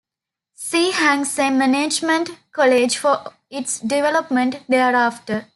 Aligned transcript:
See 0.55 0.89
Hang 0.89 1.25
Seng 1.25 1.59
Management 1.59 2.31
College 2.51 2.97
for 2.97 3.19
its 3.51 3.79
development 3.81 4.59
thereafter. 4.67 5.45